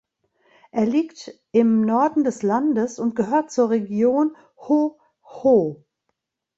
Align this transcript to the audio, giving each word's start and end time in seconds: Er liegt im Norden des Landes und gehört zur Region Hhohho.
Er 0.71 0.87
liegt 0.87 1.31
im 1.51 1.81
Norden 1.85 2.23
des 2.23 2.41
Landes 2.41 2.97
und 2.97 3.15
gehört 3.15 3.51
zur 3.51 3.69
Region 3.69 4.35
Hhohho. 4.57 5.85